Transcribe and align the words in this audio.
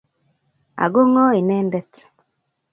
Ago 0.83 1.01
ng'o 1.09 1.25
inendet? 1.39 1.93